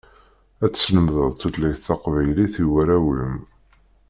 [0.63, 3.37] Ad teslemdeḍ tutlayt taqbaylit i warraw-im.